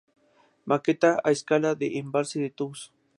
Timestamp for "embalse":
2.01-2.39